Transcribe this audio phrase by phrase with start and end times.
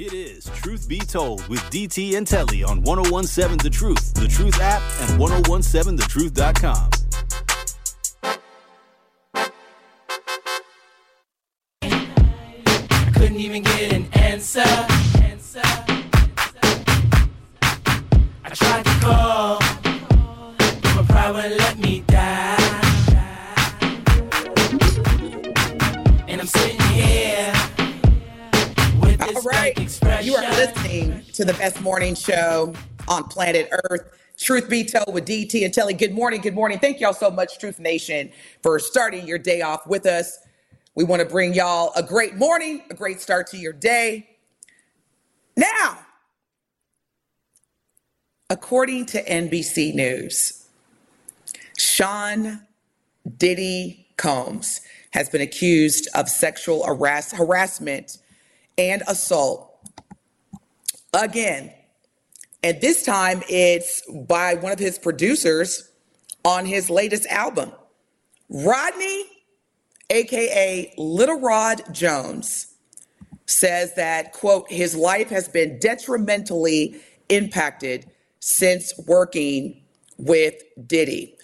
[0.00, 4.60] It is Truth Be Told with DT and Telly on 1017 The Truth, The Truth
[4.60, 6.90] app, and 1017thetruth.com.
[11.82, 14.87] I couldn't even get an answer.
[31.68, 32.72] Best morning show
[33.08, 34.10] on planet Earth.
[34.38, 35.92] Truth be told with DT and Telly.
[35.92, 36.40] Good morning.
[36.40, 36.78] Good morning.
[36.78, 38.30] Thank y'all so much, Truth Nation,
[38.62, 40.38] for starting your day off with us.
[40.94, 44.30] We want to bring y'all a great morning, a great start to your day.
[45.58, 45.98] Now,
[48.48, 50.68] according to NBC News,
[51.76, 52.62] Sean
[53.36, 58.16] Diddy Combs has been accused of sexual harass- harassment
[58.78, 59.67] and assault
[61.12, 61.72] again.
[62.62, 65.90] And this time it's by one of his producers
[66.44, 67.72] on his latest album.
[68.48, 69.24] Rodney,
[70.10, 72.74] aka Little Rod Jones,
[73.46, 79.82] says that, quote, his life has been detrimentally impacted since working
[80.18, 80.54] with
[80.86, 81.36] Diddy.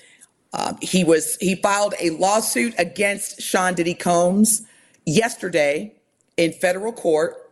[0.53, 4.63] Um, he was he filed a lawsuit against Sean Diddy Combs
[5.05, 5.95] yesterday
[6.37, 7.44] in federal court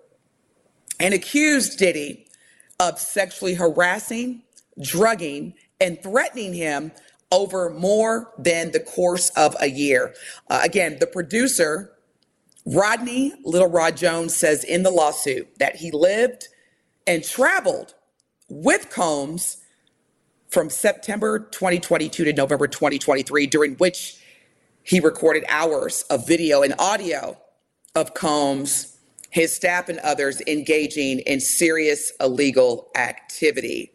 [1.03, 2.27] and accused Diddy
[2.81, 4.42] of sexually harassing,
[4.81, 6.92] drugging, and threatening him
[7.33, 10.14] over more than the course of a year.
[10.48, 11.92] Uh, again, the producer,
[12.64, 16.48] Rodney Little Rod Jones, says in the lawsuit that he lived
[17.06, 17.94] and traveled
[18.48, 19.56] with Combs
[20.50, 24.19] from September 2022 to November 2023, during which
[24.84, 27.39] he recorded hours of video and audio
[27.94, 28.91] of Combs,
[29.33, 33.91] his staff, and others engaging in serious illegal activity.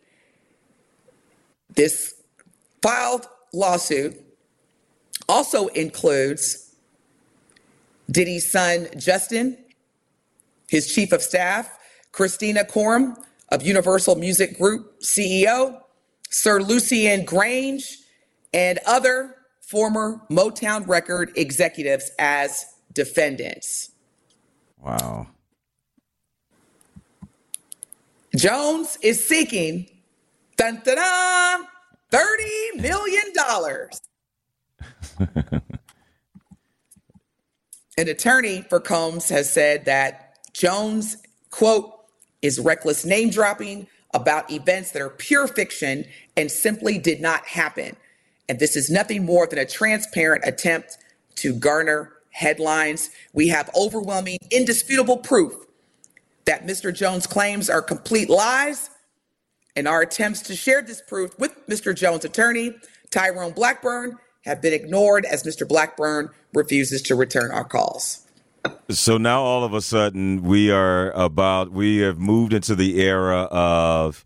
[1.75, 2.15] This
[2.81, 4.19] filed lawsuit
[5.29, 6.73] also includes
[8.09, 9.57] Diddy's son, Justin,
[10.67, 11.69] his chief of staff,
[12.11, 13.15] Kristina Khorram
[13.49, 15.81] of Universal Music Group CEO,
[16.31, 17.97] Sir Lucian Grainge,
[18.53, 23.91] and other former Motown record executives as defendants.
[24.81, 25.27] Wow.
[28.35, 29.87] Jones is seeking
[30.57, 31.67] dun, dun, dun,
[32.11, 33.33] $30 million.
[37.97, 41.17] An attorney for Combs has said that Jones,
[41.49, 41.93] quote,
[42.41, 46.05] is reckless name dropping about events that are pure fiction
[46.37, 47.95] and simply did not happen.
[48.49, 50.97] And this is nothing more than a transparent attempt
[51.37, 53.09] to garner headlines.
[53.33, 55.53] We have overwhelming, indisputable proof
[56.45, 56.93] that Mr.
[56.93, 58.91] Jones' claims are complete lies,
[59.75, 61.95] and our attempts to share this proof with Mr.
[61.95, 62.75] Jones' attorney,
[63.09, 65.67] Tyrone Blackburn, have been ignored as Mr.
[65.67, 68.27] Blackburn refuses to return our calls.
[68.89, 73.47] So now all of a sudden we are about we have moved into the era
[73.49, 74.23] of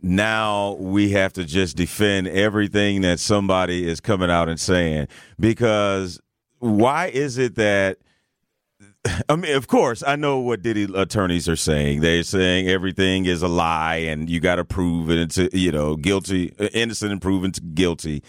[0.00, 5.08] now we have to just defend everything that somebody is coming out and saying
[5.40, 6.20] because
[6.58, 7.98] why is it that
[9.28, 12.00] I mean, of course, I know what Diddy attorneys are saying.
[12.00, 15.96] They're saying everything is a lie, and you got to prove it into you know
[15.96, 18.22] guilty, innocent, and proven to guilty,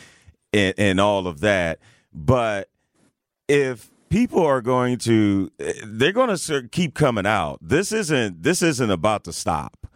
[0.53, 1.79] and, and all of that.
[2.13, 2.69] But
[3.47, 5.51] if people are going to,
[5.85, 7.59] they're going to keep coming out.
[7.61, 8.43] This isn't.
[8.43, 9.87] This isn't about to stop.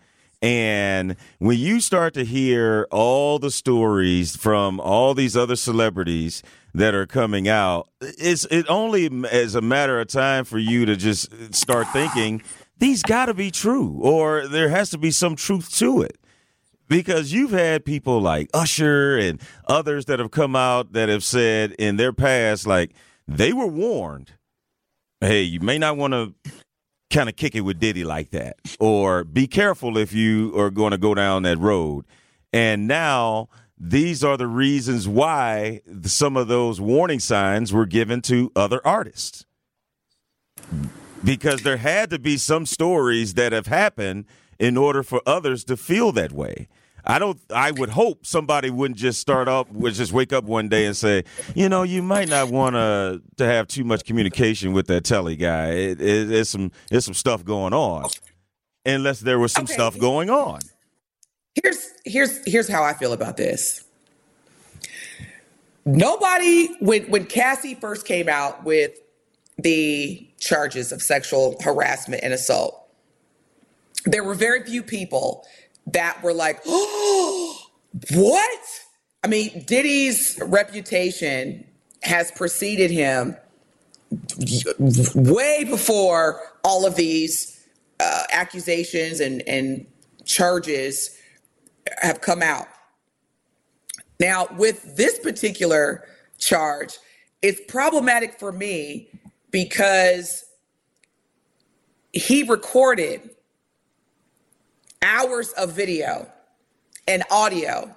[0.44, 6.44] And when you start to hear all the stories from all these other celebrities
[6.74, 10.98] that are coming out, it's it only as a matter of time for you to
[10.98, 12.44] just start thinking
[12.78, 16.18] these got to be true, or there has to be some truth to it.
[16.90, 19.40] Because you've had people like Usher and
[19.70, 22.92] others that have come out that have said in their past, like
[23.30, 24.34] they were warned,
[25.22, 26.34] hey, you may not want to
[27.14, 30.92] kind of kick it with Diddy like that, or be careful if you are going
[30.92, 32.06] to go down that road.
[32.52, 38.52] And now these are the reasons why some of those warning signs were given to
[38.56, 39.46] other artists.
[41.24, 44.26] Because there had to be some stories that have happened
[44.60, 46.68] in order for others to feel that way.
[47.06, 47.40] I don't.
[47.54, 50.98] I would hope somebody wouldn't just start up, would just wake up one day and
[50.98, 51.24] say,
[51.56, 55.36] you know, you might not want to to have too much communication with that telly
[55.36, 55.70] guy.
[55.72, 58.12] It, it, it's some it's some stuff going on,
[58.86, 59.74] unless there was some Okay.
[59.74, 60.70] stuff going on.
[61.64, 63.86] Here's here's here's how I feel about this.
[65.86, 68.94] Nobody when when Cassie first came out with
[69.58, 72.90] the charges of sexual harassment and assault,
[74.06, 75.46] there were very few people
[75.88, 77.60] that were like, oh,
[78.12, 78.60] what?
[79.24, 81.66] I mean, Diddy's reputation
[82.02, 83.38] has preceded him
[85.16, 87.66] way before all of these
[88.00, 89.86] uh, accusations and, and
[90.26, 91.18] charges
[92.02, 92.68] have come out.
[94.20, 96.06] Now, with this particular
[96.38, 96.98] charge,
[97.42, 99.10] it's problematic for me
[99.52, 100.46] because
[102.14, 103.33] he recorded
[105.04, 106.28] hours of video
[107.08, 107.96] and audio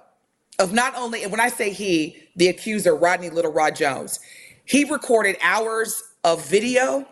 [0.59, 4.19] of not only, and when I say he, the accuser, Rodney Little Rod Jones,
[4.65, 7.07] he recorded hours of video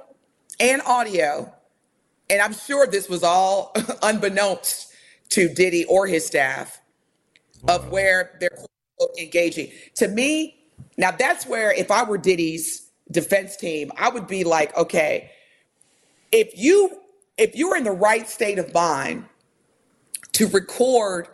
[0.59, 1.51] and audio.
[2.29, 4.93] And I'm sure this was all unbeknownst
[5.29, 6.81] to Diddy or his staff
[7.67, 8.57] of where they're
[9.19, 9.71] engaging.
[9.95, 10.57] To me,
[10.97, 15.31] now that's where if I were Diddy's defense team, I would be like, okay,
[16.31, 16.99] if you
[17.37, 19.25] if you're in the right state of mind
[20.35, 21.29] to record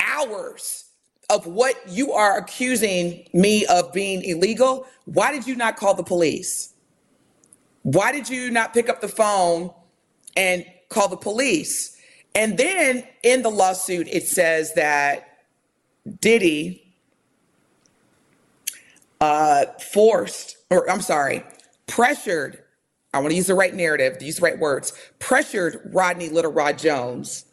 [0.00, 0.84] hours
[1.30, 6.02] of what you are accusing me of being illegal, why did you not call the
[6.02, 6.74] police?
[7.84, 9.72] Why did you not pick up the phone
[10.36, 11.96] and call the police?
[12.34, 15.26] And then in the lawsuit, it says that
[16.20, 16.94] Diddy
[19.22, 21.44] uh, forced, or I'm sorry,
[21.86, 22.62] pressured,
[23.14, 26.76] I want to use the right narrative, use the right words, pressured Rodney Little Rod
[26.76, 27.46] Jones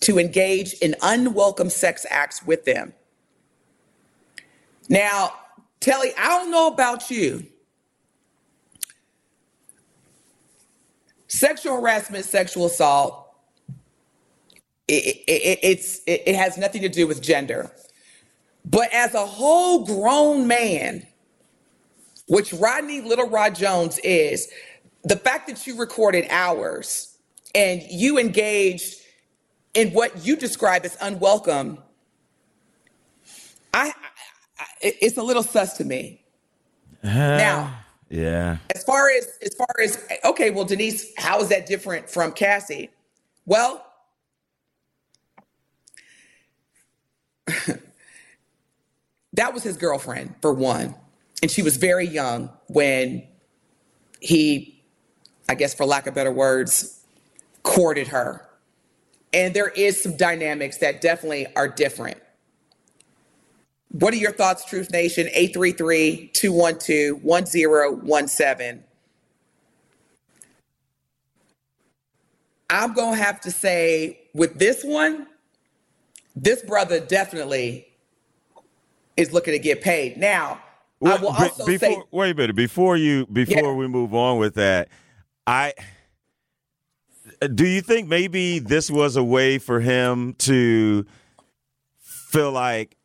[0.00, 2.92] to engage in unwelcome sex acts with them.
[4.88, 5.32] Now,
[5.80, 7.46] Telly, I don't know about you.
[11.28, 13.26] Sexual harassment, sexual assault,
[14.88, 17.70] it, it, it's, it, has nothing to do with gender.
[18.64, 21.06] But as a whole grown man,
[22.28, 24.48] which Rodney Little Rod Jones is,
[25.02, 27.16] the fact that you recorded hours
[27.54, 28.96] and you engaged
[29.76, 31.78] in what you describe as unwelcome,
[33.74, 33.92] I,
[34.58, 34.66] I
[35.02, 36.22] it's a little sus to me.
[37.04, 37.80] Uh, Now,
[38.10, 38.58] yeah.
[38.74, 42.90] as far as as far as okay, well, Denise, how is that different from Cassie?
[43.46, 43.84] Well,
[49.34, 50.94] that was his girlfriend for one,
[51.42, 53.26] and she was very young when
[54.20, 54.84] he,
[55.48, 57.00] I guess, for lack of better words,
[57.64, 58.45] courted her.
[59.32, 62.18] And there is some dynamics that definitely are different.
[63.92, 65.28] What are your thoughts, Truth Nation?
[65.34, 68.84] 833 212 1017.
[72.70, 75.26] I'm going to have to say, with this one,
[76.36, 77.86] this brother definitely
[79.16, 80.16] is looking to get paid.
[80.18, 80.60] Now,
[81.04, 82.56] I will also before, say, wait a minute.
[82.56, 83.72] Before you, before Yeah.
[83.72, 84.88] we move on with that,
[85.46, 85.74] I
[87.54, 91.06] do you think maybe this was a way for him to
[91.98, 92.96] feel like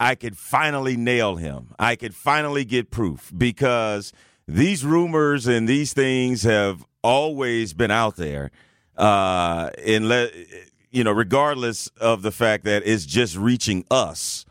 [0.00, 1.74] I could finally nail him.
[1.78, 4.12] I could finally get proof because
[4.46, 8.50] these rumors and these things have always been out there.
[8.96, 10.32] Uh, and let
[10.90, 14.44] you know, regardless of the fact that it's just reaching us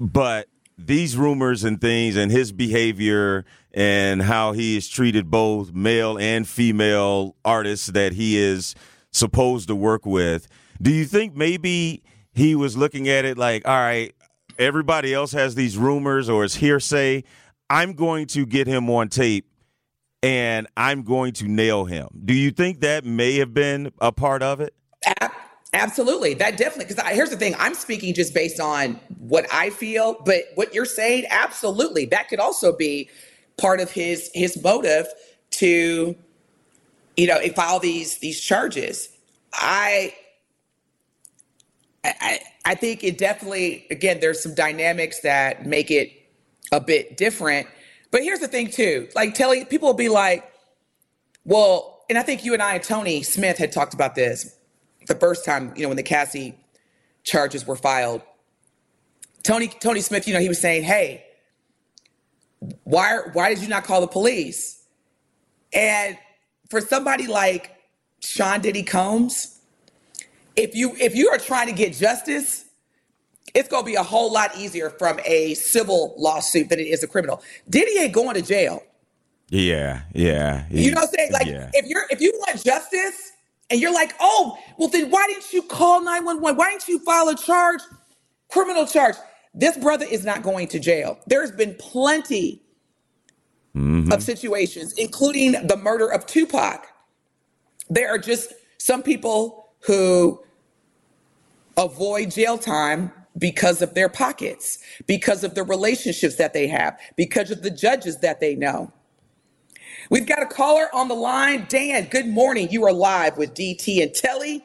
[0.00, 6.18] but these rumors and things and his behavior and how he has treated both male
[6.18, 8.74] and female artists that he is
[9.12, 10.48] supposed to work with.
[10.82, 12.02] Do you think maybe
[12.34, 14.12] he was looking at it like all right
[14.58, 17.24] everybody else has these rumors or it's hearsay.
[17.70, 19.46] I'm going to get him on tape
[20.22, 22.08] and i'm going to nail him.
[22.24, 24.74] Do you think that may have been a part of it
[25.74, 26.34] Absolutely.
[26.34, 30.44] That definitely, because here's the thing I'm speaking just based on what I feel, but
[30.56, 32.06] what you're saying, absolutely.
[32.06, 33.10] That could also be
[33.58, 35.08] part of his his motive
[35.52, 36.16] to,
[37.16, 39.10] you know, file these these charges.
[39.52, 40.14] I
[42.04, 46.12] I, I think it definitely, again, there's some dynamics that make it
[46.72, 47.68] a bit different.
[48.10, 49.08] But here's the thing, too.
[49.14, 50.50] Like, telling people will be like,
[51.44, 54.54] well, and I think you and I and Tony Smith had talked about this
[55.08, 56.56] the first time, you know, when the Cassie
[57.24, 58.22] charges were filed.
[59.42, 61.24] Tony Tony Smith, you know, he was saying, "Hey,
[62.84, 64.84] why why did you not call the police?"
[65.74, 66.18] And
[66.70, 67.72] for somebody like
[68.20, 69.60] Sean Diddy Combs,
[70.56, 72.64] if you if you are trying to get justice,
[73.54, 77.02] it's going to be a whole lot easier from a civil lawsuit than it is
[77.04, 77.42] a criminal.
[77.70, 78.82] Diddy ain't going to jail.
[79.50, 81.32] yeah yeah You know what I'm saying?
[81.32, 81.70] Like yeah.
[81.74, 83.32] if you're if you want justice
[83.70, 86.56] and you're like, oh, well then why didn't you call 911?
[86.56, 87.80] Why didn't you file a charge,
[88.48, 89.16] criminal charge?
[89.54, 91.18] This brother is not going to jail.
[91.26, 92.62] There's been plenty
[93.74, 94.12] mm-hmm.
[94.12, 96.86] of situations, including the murder of Tupac.
[97.88, 100.42] There are just some people who
[101.76, 107.50] avoid jail time because of their pockets, because of the relationships that they have, because
[107.50, 108.92] of the judges that they know.
[110.10, 111.66] We've got a caller on the line.
[111.68, 112.68] Dan, good morning.
[112.70, 114.64] You are live with DT and Telly.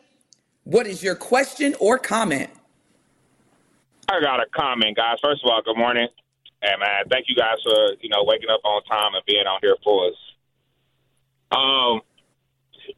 [0.66, 2.50] What is your question or comment?
[4.10, 5.18] I got a comment, guys.
[5.24, 6.08] First of all, good morning.
[6.62, 9.60] And man, thank you guys for, you know, waking up on time and being on
[9.62, 10.16] here for us.
[11.52, 12.02] Um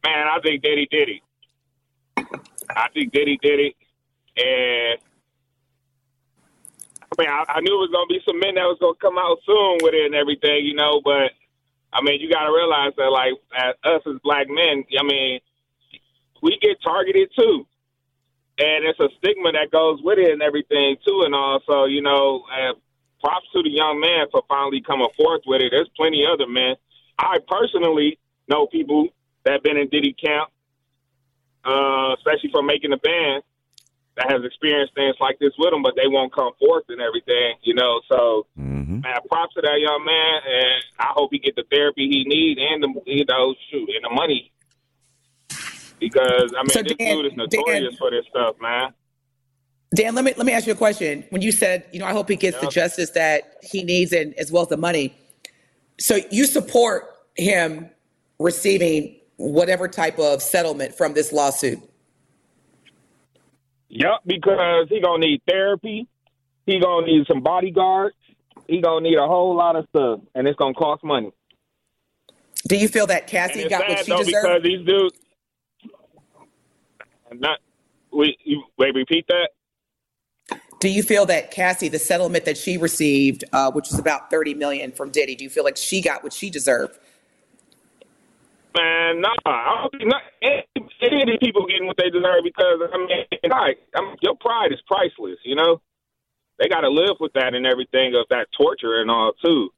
[0.04, 1.22] man, I think Diddy Diddy.
[2.16, 3.76] I think Diddy Diddy.
[4.36, 4.98] And
[7.02, 9.16] I mean, I, I knew it was gonna be some men that was gonna come
[9.16, 11.00] out soon with it and everything, you know.
[11.04, 11.30] But
[11.92, 15.40] I mean, you got to realize that, like, as us as black men, I mean,
[16.42, 17.66] we get targeted too,
[18.58, 21.22] and it's a stigma that goes with it and everything too.
[21.24, 22.72] And also, you know, uh,
[23.20, 25.70] props to the young man for finally coming forth with it.
[25.70, 26.74] There's plenty other men.
[27.18, 28.18] I personally
[28.48, 29.08] know people
[29.44, 30.50] that been in Diddy camp,
[31.64, 33.44] uh, especially for making the band
[34.16, 37.54] that has experienced things like this with them, but they won't come forth and everything,
[37.62, 38.00] you know.
[38.10, 38.81] So, Mm-hmm.
[39.02, 42.60] Man, props to that young man, and I hope he get the therapy he needs
[42.62, 44.52] and the you know shoot and the money
[46.00, 48.92] because I mean So, this Dan- dude is notorious Dan- for this stuff, man.
[49.94, 51.24] Dan, let me let me ask you a question.
[51.30, 54.32] When you said, you know, I hope he gets the justice that he needs and
[54.34, 55.14] as well as the money.
[55.98, 57.04] So you support
[57.36, 57.90] him
[58.38, 61.78] receiving whatever type of settlement from this lawsuit.
[63.90, 66.08] Yep, because he gonna need therapy,
[66.64, 68.16] he gonna need some bodyguards,
[68.72, 71.30] he gonna need a whole lot of stuff, and it's gonna cost money.
[72.66, 74.64] Do you feel that Cassie got what she though because deserved?
[74.64, 75.18] these dudes.
[77.34, 77.58] Not
[78.12, 78.94] we you, wait.
[78.94, 79.50] Repeat that.
[80.80, 84.54] Do you feel that Cassie, the settlement that she received, uh, which was about thirty
[84.54, 86.98] million from Diddy, do you feel like she got what she deserved?
[88.74, 92.80] Man, nah, I don't think not, any of these people getting what they deserve because
[92.90, 95.38] I mean, like, I mean, your pride is priceless.
[95.44, 95.82] You know,
[96.62, 99.70] they got to live with that and everything of that torture and all too,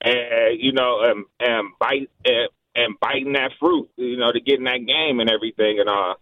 [0.00, 4.58] and you know, um, and bite and, and biting that fruit, you know, to get
[4.58, 6.16] in that game and everything and all.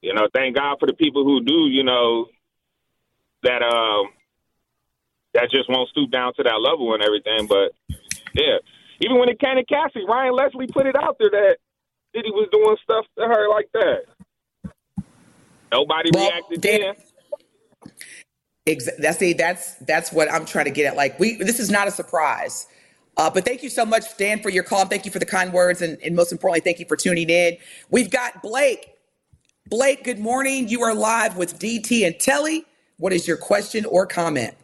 [0.00, 2.26] You know, thank God for the people who do, you know,
[3.42, 4.06] that um,
[5.34, 7.46] that just won't stoop down to that level and everything.
[7.46, 7.74] But
[8.32, 8.56] yeah,
[9.00, 11.56] even when it came to Cassie, Ryan Leslie put it out there that
[12.14, 14.04] Diddy was doing stuff to her like that.
[15.70, 16.94] Nobody Well, reacted then.
[18.66, 20.96] Ex- that's see, that's that's what I'm trying to get at.
[20.96, 22.66] Like we, this is not a surprise.
[23.16, 24.84] Uh, but thank you so much, Dan, for your call.
[24.84, 27.56] Thank you for the kind words, and, and most importantly, thank you for tuning in.
[27.90, 28.90] We've got Blake.
[29.68, 30.68] Blake, good morning.
[30.68, 32.66] You are live with DT and Telly.
[32.98, 34.54] What is your question or comment?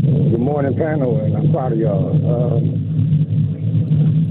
[0.00, 2.56] Good morning, panel, and I'm proud of y'all.
[2.56, 3.00] Um,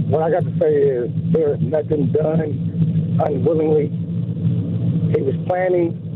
[0.09, 3.89] what I got to say is there's nothing done unwillingly.
[5.15, 6.08] He was planning.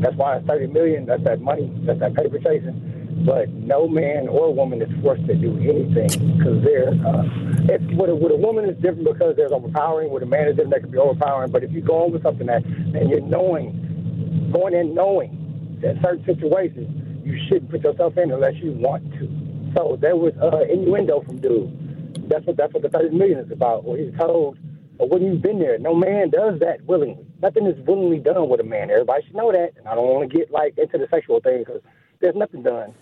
[0.00, 1.06] That's why it's 30 million.
[1.06, 1.72] That's that money.
[1.84, 3.24] That's that paper chasing.
[3.26, 6.94] But no man or woman is forced to do anything because they're.
[6.94, 7.24] Uh,
[7.68, 10.10] it's, with, a, with a woman, it's different because there's overpowering.
[10.10, 10.74] With a man, it's different.
[10.74, 11.50] That can be overpowering.
[11.50, 15.96] But if you go on with something that and you're knowing, going in knowing that
[16.02, 16.88] certain situations
[17.24, 19.28] you shouldn't put yourself in unless you want to.
[19.76, 22.28] So there was uh, innuendo from dude.
[22.28, 23.84] That's what that's what the 30 million is about.
[23.84, 24.58] Well, he's told,
[25.00, 27.24] well, when you've been there, no man does that willingly.
[27.40, 28.90] Nothing is willingly done with a man.
[28.90, 29.70] Everybody should know that.
[29.78, 31.80] And I don't want to get like into the sexual thing because
[32.20, 32.94] there's nothing done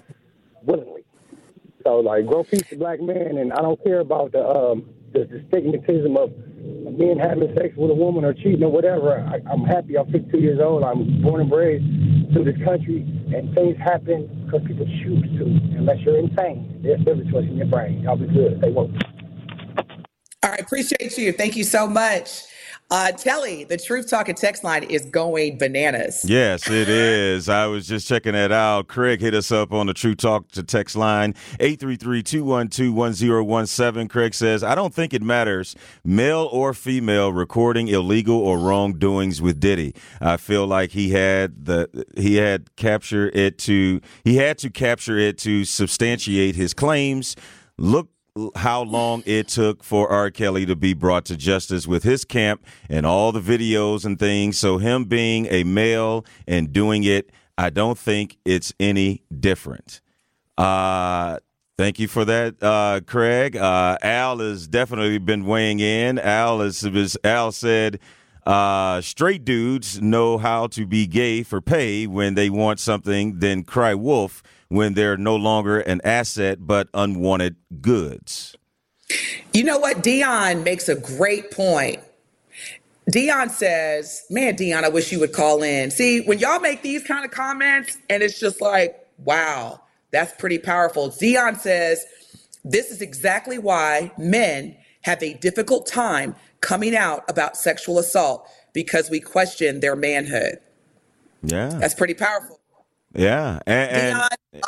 [0.62, 1.04] willingly.
[1.82, 5.24] So like, grow peace to black men, and I don't care about the um the,
[5.24, 6.30] the stigmatism of
[6.98, 9.18] men having sex with a woman or cheating or whatever.
[9.18, 9.96] I, I'm happy.
[9.98, 10.84] I'm 52 years old.
[10.84, 11.84] I'm born and raised
[12.34, 13.02] to this country,
[13.34, 15.44] and things happen because people choose to.
[15.78, 18.02] Unless you're insane, there's a choice in your brain.
[18.02, 18.58] Y'all be good.
[18.58, 18.90] Stay woke.
[20.42, 21.32] All right, appreciate you.
[21.32, 22.44] Thank you so much.
[22.90, 26.24] Uh, Telly, the Truth Talking text line is going bananas.
[26.26, 27.50] Yes, it is.
[27.50, 28.88] I was just checking that out.
[28.88, 34.08] Craig hit us up on the True Talk to text line 833-212-1017.
[34.08, 39.60] Craig says, I don't think it matters, male or female, recording illegal or wrongdoings with
[39.60, 39.94] Diddy.
[40.22, 45.18] I feel like he had the he had capture it to he had to capture
[45.18, 47.36] it to substantiate his claims.
[47.76, 48.08] Look
[48.56, 50.30] how long it took for R.
[50.30, 54.58] Kelly to be brought to justice with his camp and all the videos and things.
[54.58, 60.00] So him being a male and doing it, I don't think it's any different.
[60.56, 61.38] Uh,
[61.76, 63.56] thank you for that, uh, Craig.
[63.56, 66.18] Uh, Al has definitely been weighing in.
[66.18, 67.98] Al is, is Al said,
[68.46, 73.62] uh, straight dudes know how to be gay for pay when they want something, then
[73.62, 78.56] cry wolf when they're no longer an asset but unwanted goods.
[79.54, 80.02] You know what?
[80.02, 82.00] Dion makes a great point.
[83.10, 85.90] Dion says, Man, Dion, I wish you would call in.
[85.90, 90.58] See, when y'all make these kind of comments, and it's just like, wow, that's pretty
[90.58, 91.08] powerful.
[91.08, 92.04] Dion says,
[92.64, 99.08] This is exactly why men have a difficult time coming out about sexual assault because
[99.08, 100.58] we question their manhood.
[101.42, 101.68] Yeah.
[101.68, 102.57] That's pretty powerful.
[103.14, 103.60] Yeah.
[103.66, 104.62] And, and,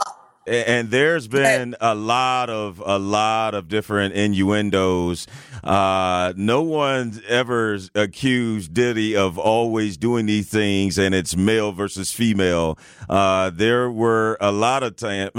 [0.47, 5.27] and there's been a lot of a lot of different innuendos.
[5.63, 12.11] Uh, no one's ever accused Diddy of always doing these things, and it's male versus
[12.13, 12.79] female.
[13.09, 15.31] Uh, there were a lot of times.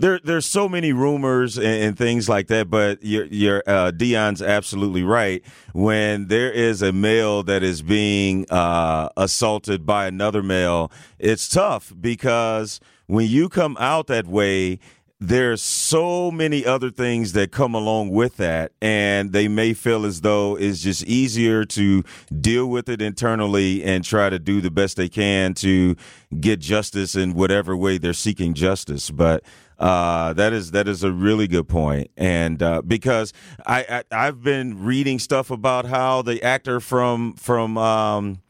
[0.00, 5.02] There, there's so many rumors and, and things like that, but your, uh, Dion's absolutely
[5.02, 5.42] right.
[5.74, 11.92] When there is a male that is being uh, assaulted by another male, it's tough
[12.00, 14.78] because when you come out that way,
[15.20, 20.22] there's so many other things that come along with that and they may feel as
[20.22, 22.02] though it's just easier to
[22.40, 25.94] deal with it internally and try to do the best they can to
[26.40, 29.10] get justice in whatever way they're seeking justice.
[29.10, 29.44] But
[29.78, 33.32] uh, that is that is a really good point, and uh, because
[33.66, 38.42] I, I have been reading stuff about how the actor from from um,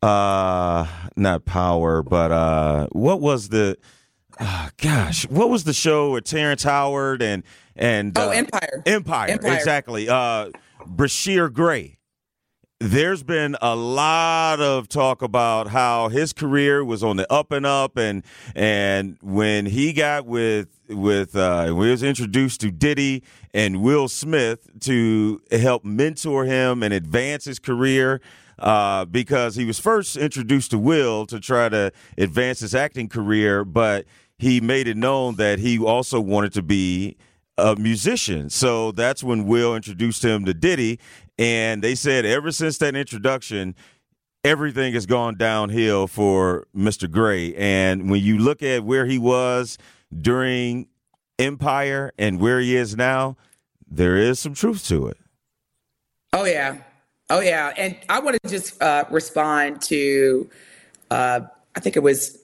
[0.00, 3.78] uh not Power, but uh, what was the
[4.38, 7.42] uh, gosh, what was the show with Terrence Howard and
[7.76, 8.82] and oh, uh, Empire.
[8.86, 9.54] Empire, Empire.
[9.54, 10.08] exactly.
[10.08, 10.50] Uh,
[10.86, 11.98] Bryshere Gray
[12.80, 17.66] there's been a lot of talk about how his career was on the up and
[17.66, 18.22] up and
[18.54, 24.06] and when he got with with uh when he was introduced to Diddy and Will
[24.06, 28.20] Smith to help mentor him and advance his career
[28.60, 33.64] uh, because he was first introduced to Will to try to advance his acting career,
[33.64, 34.04] but
[34.38, 37.16] he made it known that he also wanted to be
[37.56, 38.48] a musician.
[38.50, 41.00] So that's when Will introduced him to Diddy.
[41.38, 43.74] And they said ever since that introduction,
[44.44, 47.10] everything has gone downhill for Mr.
[47.10, 47.54] Gray.
[47.56, 49.76] And when you look at where he was
[50.16, 50.86] during
[51.38, 53.36] Empire and where he is now,
[53.90, 55.16] there is some truth to it.
[56.32, 56.78] Oh, yeah.
[57.30, 57.72] Oh, yeah.
[57.76, 60.48] And I want to just uh, respond to,
[61.10, 61.40] uh,
[61.74, 62.38] I think it was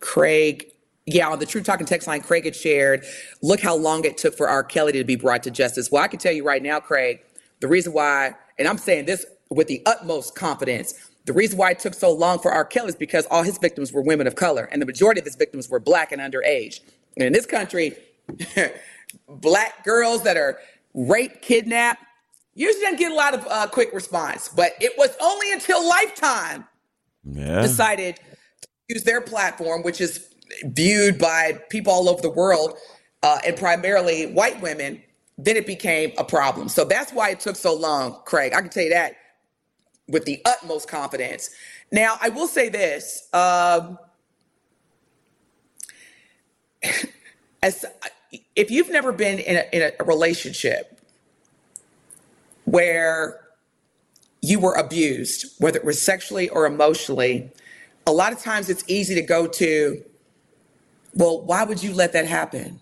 [0.00, 0.72] Craig
[1.14, 3.04] yeah, on the True Talking text line, Craig had shared,
[3.42, 4.64] look how long it took for R.
[4.64, 5.90] Kelly to be brought to justice.
[5.90, 7.20] Well, I can tell you right now, Craig,
[7.60, 10.94] the reason why, and I'm saying this with the utmost confidence,
[11.26, 12.64] the reason why it took so long for R.
[12.64, 15.36] Kelly is because all his victims were women of color, and the majority of his
[15.36, 16.80] victims were black and underage.
[17.16, 17.96] And in this country,
[19.28, 20.58] black girls that are
[20.94, 22.02] raped, kidnapped,
[22.54, 24.48] usually don't get a lot of uh, quick response.
[24.48, 26.66] But it was only until Lifetime
[27.24, 27.62] Yeah.
[27.62, 30.28] decided to use their platform, which is
[30.64, 32.78] viewed by people all over the world
[33.22, 35.02] uh, and primarily white women,
[35.38, 36.68] then it became a problem.
[36.68, 38.52] So that's why it took so long, Craig.
[38.54, 39.14] I can tell you that
[40.08, 41.50] with the utmost confidence.
[41.92, 43.28] Now, I will say this.
[43.32, 43.98] Um,
[47.62, 47.84] as
[48.54, 51.00] if you've never been in a, in a relationship
[52.64, 53.40] where
[54.42, 57.50] you were abused, whether it was sexually or emotionally,
[58.06, 60.02] a lot of times it's easy to go to,
[61.14, 62.80] well, why would you let that happen?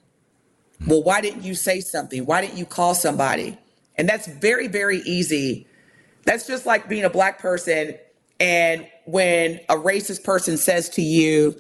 [0.87, 2.27] Well, why didn't you say something?
[2.27, 3.59] Why didn't you call somebody?
[3.97, 5.67] And that's very, very easy.
[6.25, 7.97] That's just like being a black person.
[8.39, 11.57] And when a racist person says to you,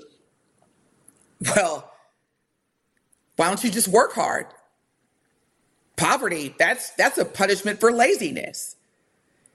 [1.56, 1.90] well,
[3.36, 4.46] why don't you just work hard?
[5.96, 8.76] Poverty, that's that's a punishment for laziness.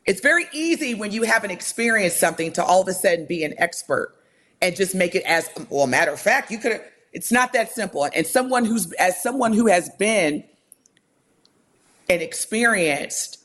[0.06, 3.54] It's very easy when you haven't experienced something to all of a sudden be an
[3.60, 4.16] expert
[4.62, 7.72] and just make it as well, matter of fact, you could have it's not that
[7.72, 8.08] simple.
[8.16, 10.44] And someone who's as someone who has been
[12.10, 13.44] and experienced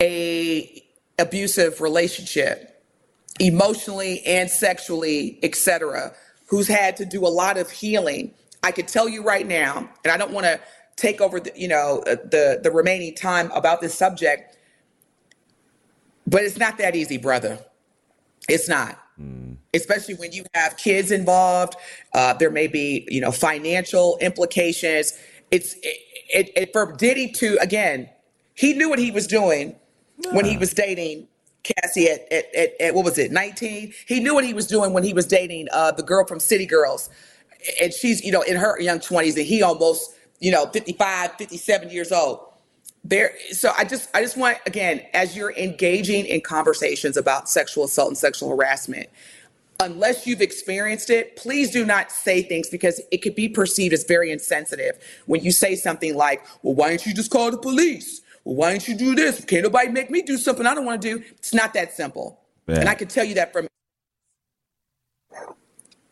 [0.00, 0.84] a
[1.18, 2.82] abusive relationship
[3.38, 6.12] emotionally and sexually, etc.,
[6.46, 8.34] who's had to do a lot of healing.
[8.62, 10.60] I could tell you right now, and I don't want to
[10.96, 14.56] take over the, you know, uh, the the remaining time about this subject,
[16.26, 17.58] but it's not that easy, brother.
[18.48, 18.98] It's not
[19.74, 21.76] especially when you have kids involved.
[22.12, 25.16] Uh, there may be, you know, financial implications.
[25.50, 25.98] It's it,
[26.32, 28.08] it, it, for Diddy to again,
[28.54, 29.76] he knew what he was doing
[30.32, 31.28] when he was dating
[31.62, 33.92] Cassie at, at, at, at what was it, 19?
[34.06, 36.66] He knew what he was doing when he was dating uh, the girl from City
[36.66, 37.10] Girls.
[37.80, 41.90] And she's, you know, in her young 20s, and he almost, you know, 55, 57
[41.90, 42.46] years old
[43.02, 47.84] there so i just i just want again as you're engaging in conversations about sexual
[47.84, 49.08] assault and sexual harassment
[49.80, 54.04] unless you've experienced it please do not say things because it could be perceived as
[54.04, 58.20] very insensitive when you say something like well why don't you just call the police
[58.44, 59.44] Well, why don't you do this?
[59.44, 61.24] Can't nobody make me do something I don't want to do.
[61.38, 62.40] It's not that simple.
[62.66, 62.80] Yeah.
[62.80, 63.66] And I can tell you that from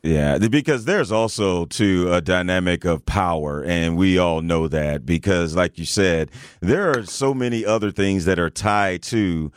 [0.02, 5.56] Yeah, because there's also too a dynamic of power, and we all know that because,
[5.56, 9.52] like you said, there are so many other things that are tied to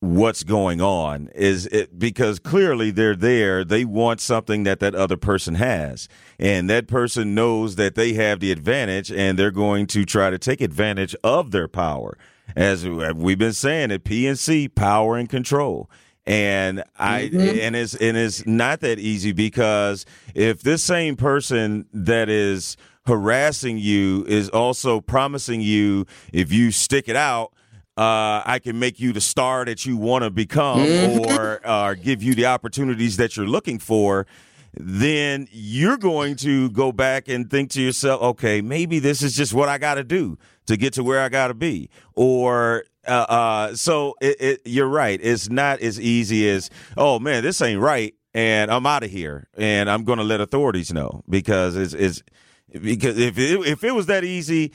[0.00, 1.28] what's going on.
[1.34, 6.08] Is it because clearly they're there, they want something that that other person has,
[6.38, 10.38] and that person knows that they have the advantage, and they're going to try to
[10.38, 12.16] take advantage of their power.
[12.56, 15.90] As we've been saying at PNC, power and control
[16.28, 17.58] and I Mm-hmm.
[17.60, 23.78] and it's and it's not that easy because if this same person that is harassing
[23.78, 27.52] you is also promising you if you stick it out.
[27.98, 31.32] Uh, I can make you the star that you want to become, Mm-hmm.
[31.36, 34.24] or uh, give you the opportunities that you're looking for.
[34.74, 39.52] Then you're going to go back and think to yourself, okay, maybe this is just
[39.52, 43.10] what I got to do to get to where I got to be, or uh,
[43.28, 45.18] uh, so it, it, you're right.
[45.20, 49.48] It's not as easy as, oh man, this ain't right, and I'm out of here,
[49.56, 52.22] and I'm going to let authorities know because it's, it's
[52.80, 54.72] because if it, if it was that easy,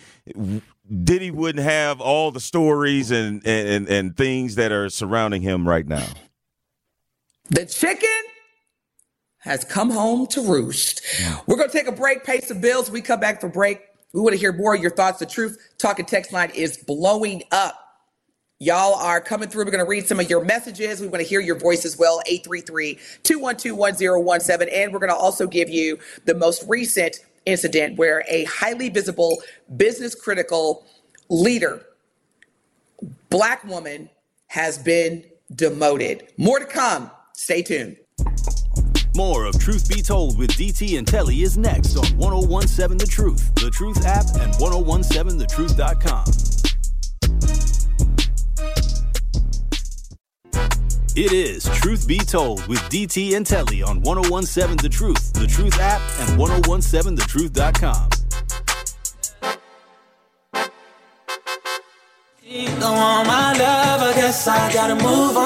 [1.03, 5.87] Diddy wouldn't have all the stories and, and and things that are surrounding him right
[5.87, 6.05] now.
[7.49, 8.09] The chicken
[9.39, 11.01] has come home to roost.
[11.47, 12.89] We're going to take a break, pay some bills.
[12.89, 13.81] We come back for break.
[14.13, 15.19] We want to hear more of your thoughts.
[15.19, 17.79] The truth talking text line is blowing up.
[18.59, 19.65] Y'all are coming through.
[19.65, 21.01] We're going to read some of your messages.
[21.01, 22.21] We want to hear your voice as well.
[22.25, 24.73] 833 212 1017.
[24.73, 29.41] And we're going to also give you the most recent incident where a highly visible,
[29.77, 30.85] business critical
[31.29, 31.85] leader,
[33.29, 34.09] black woman,
[34.47, 35.23] has been
[35.55, 36.27] demoted.
[36.37, 37.09] More to come.
[37.33, 37.97] Stay tuned.
[39.15, 43.53] More of Truth Be Told with DT and Telly is next on 1017 The Truth,
[43.55, 46.42] The Truth app, and 1017thetruth.com.
[51.15, 55.79] It is Truth Be Told with DT and Telly on 1017 The Truth, The Truth
[55.79, 58.09] app, and 1017thetruth.com.
[62.79, 65.42] Don't want my love, I guess I gotta move on.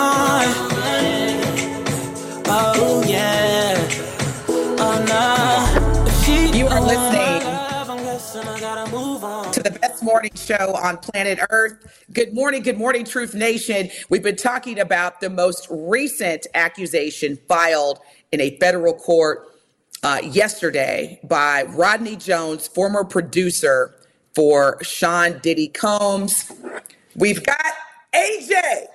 [9.77, 12.03] Best morning show on planet Earth.
[12.11, 13.89] Good morning, good morning, Truth Nation.
[14.09, 17.99] We've been talking about the most recent accusation filed
[18.31, 19.47] in a federal court
[20.03, 23.93] uh, yesterday by Rodney Jones, former producer
[24.33, 26.51] for Sean Diddy Combs.
[27.15, 27.73] We've got
[28.13, 28.85] AJ.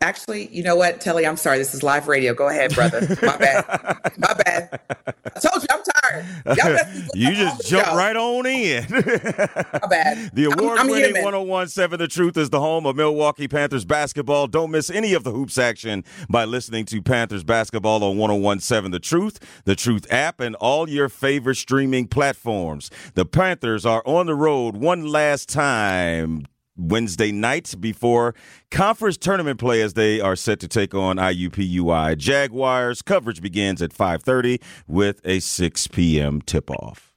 [0.00, 1.24] Actually, you know what, Telly?
[1.26, 1.58] I'm sorry.
[1.58, 2.34] This is live radio.
[2.34, 3.00] Go ahead, brother.
[3.22, 3.64] My bad.
[4.18, 4.80] My bad.
[4.98, 6.26] I told you I'm tired.
[6.58, 7.96] Y'all messed me You just jump show.
[7.96, 8.86] right on in.
[8.90, 10.30] My bad.
[10.34, 11.46] The award I'm winning human.
[11.48, 14.46] 1017 The Truth is the home of Milwaukee Panthers basketball.
[14.46, 18.98] Don't miss any of the hoops action by listening to Panthers basketball on 1017 The
[19.00, 22.90] Truth, the Truth app, and all your favorite streaming platforms.
[23.14, 26.46] The Panthers are on the road one last time.
[26.76, 28.34] Wednesday night before
[28.70, 33.02] conference tournament play as they are set to take on IUPUI Jaguars.
[33.02, 36.40] Coverage begins at 5:30 with a 6 p.m.
[36.42, 37.12] tip-off.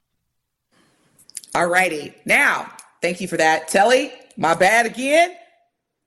[1.54, 2.14] All righty.
[2.24, 3.68] Now, thank you for that.
[3.68, 5.34] Telly, my bad again.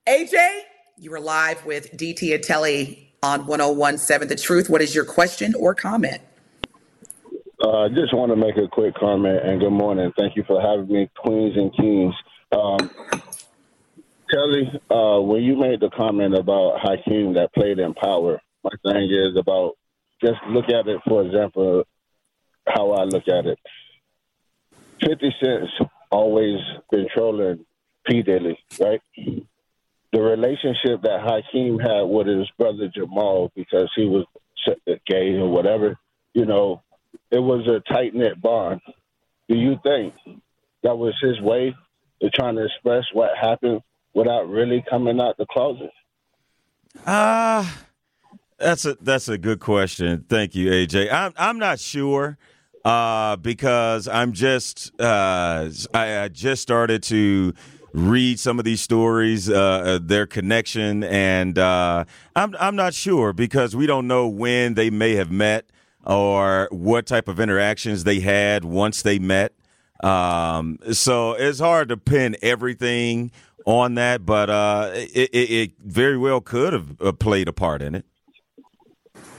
[0.08, 0.60] AJ,
[0.96, 4.70] you were live with DT and Telly on 1017 The Truth.
[4.70, 6.20] What is your question or comment?
[7.62, 10.10] Uh, just want to make a quick comment and good morning.
[10.18, 12.14] Thank you for having me, Queens and Kings.
[12.52, 12.90] Um,
[14.30, 19.10] Kelly, uh, when you made the comment about Hakeem that played in power, my thing
[19.10, 19.76] is about
[20.22, 21.84] just look at it, for example,
[22.66, 23.58] how I look at it.
[25.02, 25.72] 50 Cent's
[26.10, 26.58] always
[26.90, 27.64] been trolling
[28.06, 28.22] P.
[28.22, 29.00] Diddy, right?
[29.16, 34.26] The relationship that Hakeem had with his brother Jamal, because he was
[35.06, 35.98] gay or whatever,
[36.34, 36.82] you know,
[37.30, 38.80] it was a tight knit bond.
[39.48, 40.14] Do you think
[40.82, 41.74] that was his way
[42.22, 43.80] of trying to express what happened
[44.14, 45.90] without really coming out the closet?
[47.06, 47.84] Ah,
[48.58, 50.24] that's a that's a good question.
[50.28, 51.12] Thank you, AJ.
[51.12, 52.36] I'm I'm not sure
[52.84, 57.54] uh, because I'm just uh, I, I just started to
[57.92, 62.04] read some of these stories, uh, their connection, and uh,
[62.36, 65.66] I'm I'm not sure because we don't know when they may have met
[66.04, 69.52] or what type of interactions they had once they met.
[70.02, 73.32] Um, so it's hard to pin everything
[73.66, 77.82] on that, but uh, it, it, it very well could have uh, played a part
[77.82, 78.04] in it.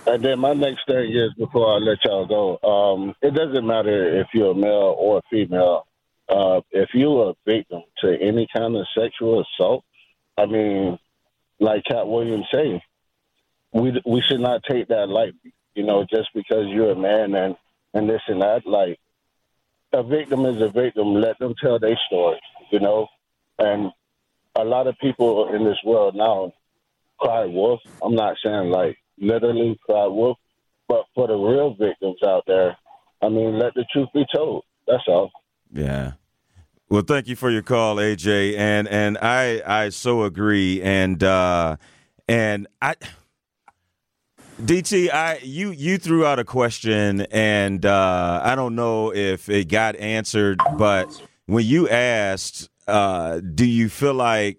[0.05, 4.19] And then my next thing is before I let y'all go, um, it doesn't matter
[4.19, 5.85] if you're a male or a female.
[6.31, 9.83] uh, if you're a victim to any kind of sexual assault,
[10.37, 10.97] I mean,
[11.59, 12.81] like Katt Williams say,
[13.73, 15.53] we we should not take that lightly.
[15.75, 17.55] You know, just because you're a man and
[17.93, 18.99] and this and that, like
[19.93, 21.15] a victim is a victim.
[21.15, 22.39] Let them tell their story.
[22.71, 23.07] You know,
[23.59, 23.91] and
[24.57, 26.53] a lot of people in this world now
[27.19, 27.79] cry wolf.
[28.01, 30.37] I'm not saying like literally cry wolf,
[30.87, 32.77] but for the real victims out there,
[33.21, 34.63] I mean, let the truth be told.
[34.87, 35.31] That's all.
[35.71, 36.13] Yeah.
[36.89, 41.77] Well, thank you for your call, AJ, and and I I so agree, and uh,
[42.27, 42.95] and I.
[44.61, 49.69] DT, I you you threw out a question, and uh, I don't know if it
[49.69, 51.07] got answered, but
[51.45, 54.57] when you asked, uh, do you feel like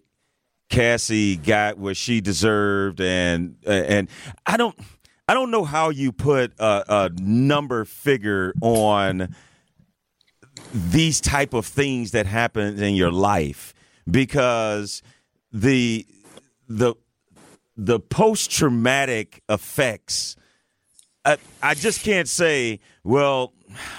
[0.69, 4.09] Cassie got what she deserved, and and
[4.47, 4.79] I don't
[5.29, 9.35] I don't know how you put a, a number figure on
[10.75, 13.75] these type of things that happen in your life
[14.11, 15.03] because
[15.53, 16.07] the
[16.69, 16.95] the
[17.77, 20.37] the post traumatic effects.
[21.25, 23.53] I, I just can't say, well,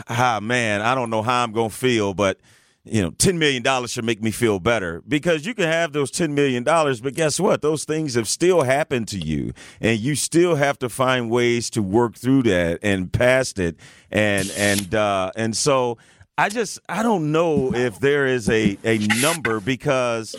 [0.09, 2.39] ah, man, I don't know how I'm going to feel, but
[2.85, 5.01] you know, $10 million should make me feel better.
[5.07, 7.61] Because you can have those $10 million, but guess what?
[7.61, 9.53] Those things have still happened to you.
[9.79, 13.77] And you still have to find ways to work through that and past it.
[14.11, 15.97] And, and, uh, and so
[16.37, 20.35] I just, I don't know if there is a, a number because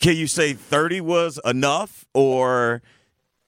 [0.00, 2.04] can you say 30 was enough?
[2.12, 2.82] Or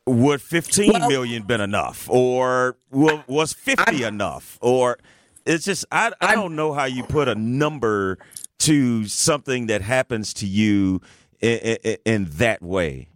[0.06, 2.08] would fifteen well, million been enough?
[2.08, 4.58] Or was 50 I, enough?
[4.62, 4.98] Or
[5.46, 8.18] it's just I I don't know how you put a number
[8.60, 11.00] to something that happens to you
[11.40, 13.08] in, in, in that way.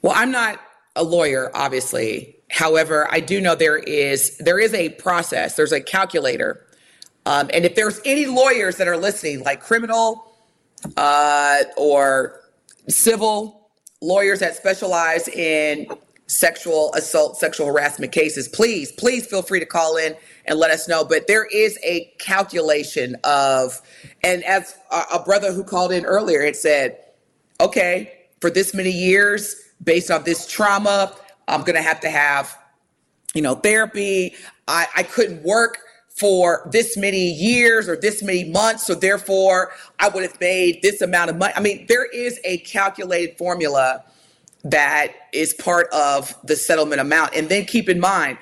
[0.00, 0.60] Well, I'm not
[0.96, 2.36] a lawyer, obviously.
[2.50, 5.56] However, I do know there is there is a process.
[5.56, 6.66] There's a calculator,
[7.24, 10.32] um, and if there's any lawyers that are listening, like criminal
[10.96, 12.40] uh, or
[12.88, 15.86] civil lawyers that specialize in
[16.26, 20.14] sexual assault, sexual harassment cases, please, please feel free to call in
[20.46, 21.04] and let us know.
[21.04, 23.80] But there is a calculation of,
[24.22, 26.98] and as a, brother who called in earlier, it said,
[27.60, 31.14] okay, for this many years, based on this trauma,
[31.48, 32.56] I'm going to have to have,
[33.34, 34.34] you know, therapy.
[34.68, 35.78] I, I couldn't work
[36.08, 41.00] for this many years or this many months, so therefore I would have made this
[41.00, 41.52] amount of money.
[41.56, 44.04] I mean, there is a calculated formula
[44.64, 47.34] that is part of the settlement amount.
[47.34, 48.38] And then keep in mind,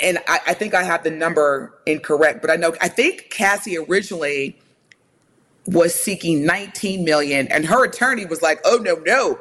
[0.00, 3.78] and I, I, think I have the number incorrect, but I know I think Cassie
[3.78, 4.58] originally
[5.66, 9.38] was seeking 19 million, and her attorney was like, "Oh no, no,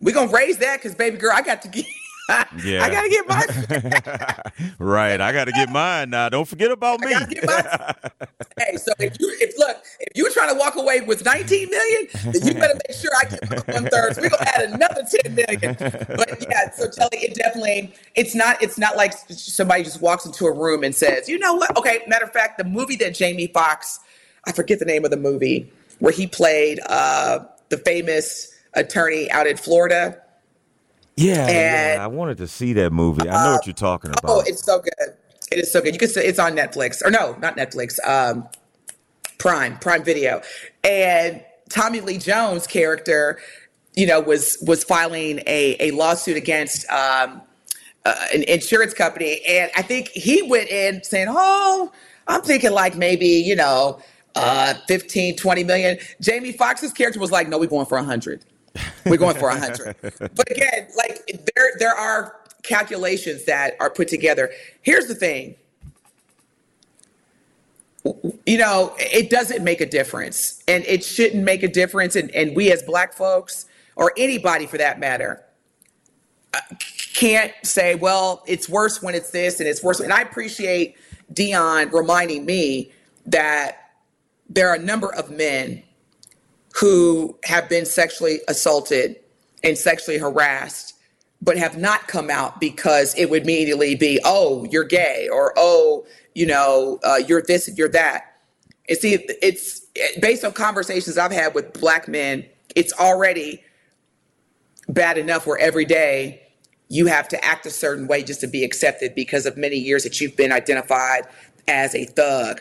[0.00, 1.86] we're gonna raise that because baby girl, I got to get."
[2.28, 2.82] Yeah.
[2.82, 4.74] I gotta get mine.
[4.78, 6.28] right, I gotta get mine now.
[6.28, 7.12] Don't forget about me.
[8.58, 12.08] hey, so if you if look, if you're trying to walk away with 19 million,
[12.24, 14.14] then you better make sure I get one third.
[14.14, 15.76] So we're gonna add another 10 million.
[15.78, 20.46] But yeah, so Telly, it definitely it's not it's not like somebody just walks into
[20.46, 21.76] a room and says, you know what?
[21.76, 24.00] Okay, matter of fact, the movie that Jamie Foxx,
[24.46, 29.46] I forget the name of the movie, where he played uh, the famous attorney out
[29.46, 30.20] in Florida
[31.16, 33.28] yeah, and, yeah, I wanted to see that movie.
[33.28, 34.30] I know uh, what you're talking oh, about.
[34.30, 35.16] Oh, it's so good.
[35.50, 35.94] It is so good.
[35.94, 37.98] You can see it's on Netflix or no, not Netflix.
[38.06, 38.48] Um,
[39.38, 40.42] Prime, Prime Video,
[40.84, 43.38] and Tommy Lee Jones' character,
[43.94, 47.42] you know, was was filing a a lawsuit against um,
[48.04, 51.92] uh, an insurance company, and I think he went in saying, "Oh,
[52.26, 54.00] I'm thinking like maybe you know."
[54.38, 55.96] Uh, 15, 20 million.
[56.20, 58.44] Jamie Foxx's character was like, no, we're going for 100.
[59.06, 59.96] We're going for a 100.
[60.34, 64.50] but again, like there there are calculations that are put together.
[64.82, 65.56] Here's the thing.
[68.44, 72.14] You know, it doesn't make a difference, and it shouldn't make a difference.
[72.14, 75.44] And, and we, as Black folks, or anybody for that matter,
[76.54, 76.60] uh,
[77.14, 80.00] can't say, well, it's worse when it's this and it's worse.
[80.00, 80.96] And I appreciate
[81.32, 82.92] Dion reminding me
[83.26, 83.90] that
[84.48, 85.82] there are a number of men
[86.78, 89.16] who have been sexually assaulted
[89.64, 90.94] and sexually harassed
[91.42, 96.06] but have not come out because it would immediately be oh you're gay or oh
[96.34, 98.34] you know uh, you're this you're that.
[98.88, 99.80] And see it's
[100.20, 103.62] based on conversations i've had with black men it's already
[104.88, 106.42] bad enough where every day
[106.88, 110.04] you have to act a certain way just to be accepted because of many years
[110.04, 111.24] that you've been identified
[111.66, 112.60] as a thug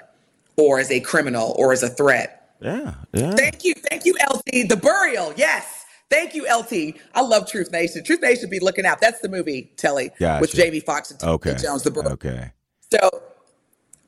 [0.57, 3.31] or as a criminal or as a threat yeah, yeah.
[3.31, 4.69] Thank you, thank you, LT.
[4.69, 5.85] The burial, yes.
[6.09, 6.95] Thank you, LT.
[7.15, 8.03] I love Truth Nation.
[8.03, 9.01] Truth Nation should be looking out.
[9.01, 10.41] That's the movie, Telly, gotcha.
[10.41, 11.55] with Jamie Foxx and okay.
[11.55, 11.83] Jones.
[11.83, 12.13] The burial.
[12.13, 12.51] Okay.
[12.91, 13.09] So,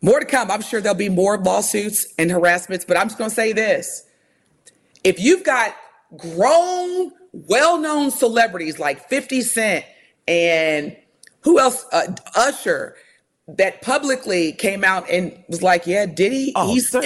[0.01, 0.51] More to come.
[0.51, 4.03] I'm sure there'll be more lawsuits and harassments, but I'm just going to say this.
[5.03, 5.75] If you've got
[6.17, 9.86] grown, well known celebrities like 50 Cent
[10.27, 10.95] and
[11.41, 11.86] who else?
[11.91, 12.95] Uh, Usher
[13.47, 17.03] that publicly came out and was like, "Yeah, Diddy, Oh, he's." there,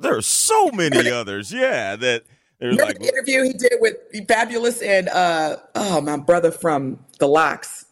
[0.00, 1.52] there are so many others.
[1.52, 2.24] Yeah, that
[2.58, 3.96] there's Remember like the interview he did with
[4.26, 7.86] Fabolous and uh, oh, my brother from the LOX.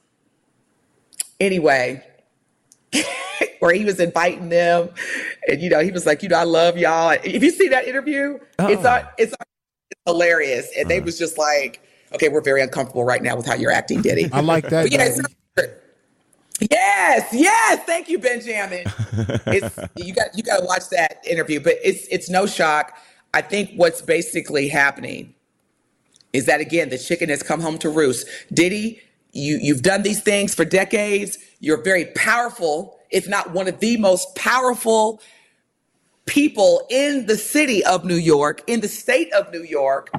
[1.38, 2.04] Anyway,
[3.60, 4.90] where he was inviting them,
[5.48, 7.10] and you know he was like, you know, I love y'all.
[7.22, 9.00] If you see that interview, it's Uh-uh.
[9.00, 9.46] on, it's, on,
[9.90, 11.80] it's hilarious, and they was just like,
[12.12, 14.28] okay, we're very uncomfortable right now with how you're acting, Diddy.
[14.32, 14.84] I like that.
[14.84, 15.10] But yeah, Maggie.
[15.20, 15.34] it's-
[16.60, 17.84] Yes, yes.
[17.86, 18.92] Thank you, Benjamin.
[19.50, 22.96] It's you got you got to watch that interview, but it's it's no shock.
[23.34, 25.34] I think what's basically happening
[26.32, 28.26] is that again the chicken has come home to roost.
[28.52, 29.00] Diddy,
[29.32, 31.38] you you've done these things for decades.
[31.60, 35.22] You're very powerful, if not one of the most powerful
[36.26, 40.10] people in the city of New York, in the state of New York.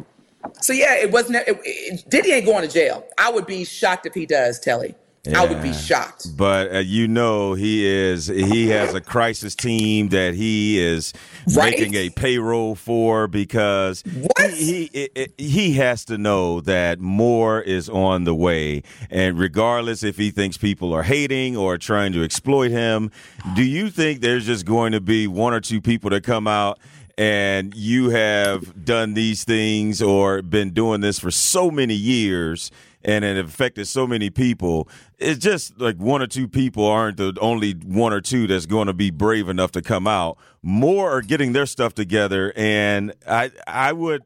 [0.62, 1.38] So yeah, it wasn't.
[1.48, 3.06] It, it, Diddy ain't going to jail.
[3.18, 4.96] I would be shocked if he does, Telly.
[5.36, 6.36] I would be shocked.
[6.36, 11.14] But uh, you know, he is he has a crisis team that he is
[11.56, 11.72] Right?
[11.78, 14.50] making a payroll for because What?
[14.52, 18.82] he he, it- he has to know that more is on the way,
[19.12, 23.12] and regardless if he thinks people are hating or trying to exploit him,
[23.56, 26.80] do you think there's just going to be one or two people that come out?
[27.18, 32.72] And you have done these things or been doing this for so many years
[33.04, 34.88] and it affected so many people.
[35.18, 38.88] It's just like one or two people aren't the only one or two that's going
[38.88, 40.38] to be brave enough to come out.
[40.62, 44.24] More are getting their stuff together, and I I would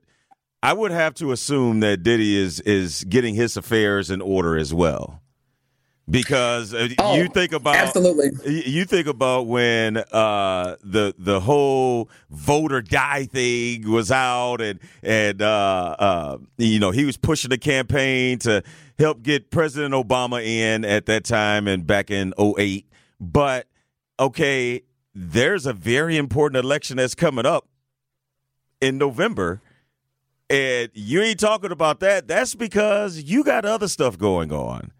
[0.63, 4.73] I would have to assume that Diddy is is getting his affairs in order as
[4.73, 5.21] well.
[6.07, 8.29] Because uh, Oh, you think about absolutely.
[8.45, 14.79] you think about when uh, the the whole vote or die thing was out, and
[15.01, 18.61] and uh, uh, you know he was pushing the campaign to
[18.99, 22.87] help get President Obama in at that time and back in 08.
[23.19, 23.67] But
[24.19, 24.83] okay,
[25.15, 27.67] there's a very important election that's coming up
[28.79, 29.61] in November.
[30.49, 32.27] And you ain't talking about that.
[32.27, 34.91] That's because you got other stuff going on.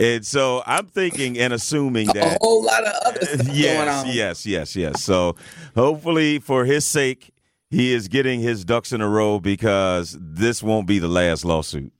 [0.00, 4.04] And so I'm thinking and assuming that A whole lot of other stuff going yes,
[4.04, 4.12] on.
[4.12, 5.02] yes, yes, yes.
[5.02, 5.36] So
[5.74, 7.32] hopefully, for his sake,
[7.68, 11.92] he is getting his ducks in a row because this won't be the last lawsuit.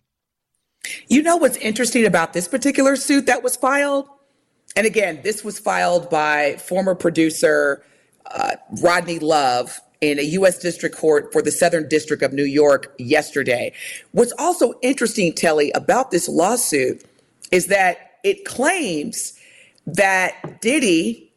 [1.08, 4.08] You know what's interesting about this particular suit that was filed?
[4.76, 7.84] And again, this was filed by former producer
[8.26, 10.58] uh, Rodney Love in a U.S.
[10.58, 13.74] District Court for the Southern District of New York yesterday.
[14.12, 17.04] What's also interesting, Telly, about this lawsuit
[17.50, 19.38] is that it claims
[19.86, 21.32] that Diddy,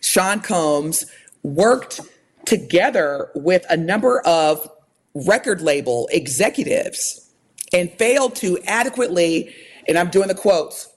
[0.00, 1.06] Sean Combs,
[1.42, 2.00] worked
[2.44, 4.68] together with a number of
[5.14, 7.30] record label executives
[7.72, 9.54] and failed to adequately,
[9.88, 10.88] and I'm doing the quotes,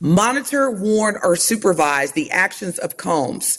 [0.00, 3.58] monitor, warn, or supervise the actions of Combs,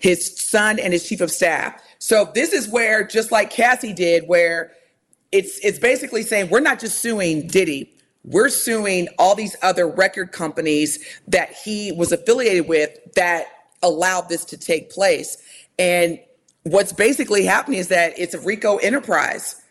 [0.00, 1.80] his son, and his chief of staff.
[1.98, 4.72] So this is where, just like Cassie did, where
[5.32, 7.92] it's it's basically saying we're not just suing Diddy,
[8.30, 13.46] we're suing all these other record companies that he was affiliated with that
[13.82, 15.38] allowed this to take place.
[15.78, 16.18] And
[16.64, 19.62] what's basically happening is that it's a RICO enterprise.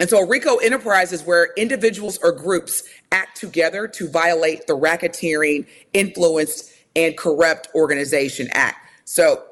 [0.00, 4.76] And so a RICO enterprise is where individuals or groups act together to violate the
[4.76, 8.76] Racketeering, Influenced, and Corrupt Organization Act.
[9.04, 9.42] So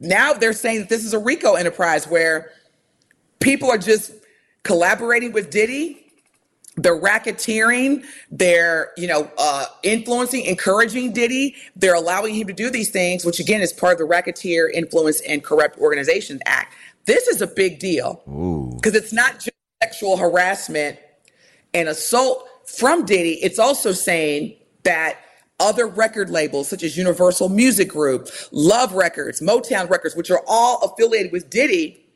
[0.00, 2.52] now they're saying that this is a RICO enterprise where
[3.40, 4.12] people are just
[4.64, 5.99] collaborating with Diddy.
[6.82, 8.04] They're racketeering.
[8.30, 11.56] They're, you know, uh, influencing, encouraging Diddy.
[11.76, 15.20] They're allowing him to do these things, which again is part of the Racketeer, Influence,
[15.22, 16.74] and Corrupt Organizations Act.
[17.06, 18.22] This is a big deal
[18.76, 19.50] because it's not just
[19.82, 20.98] sexual harassment
[21.74, 23.42] and assault from Diddy.
[23.42, 25.18] It's also saying that
[25.58, 30.82] other record labels such as Universal Music Group, Love Records, Motown Records, which are all
[30.82, 32.06] affiliated with Diddy,